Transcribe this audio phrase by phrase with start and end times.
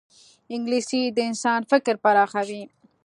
[0.53, 2.63] انګلیسي د انسان فکر پراخوي